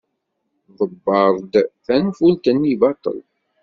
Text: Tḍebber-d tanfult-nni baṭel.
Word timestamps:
Tḍebber-d 0.65 1.53
tanfult-nni 1.85 2.73
baṭel. 2.81 3.19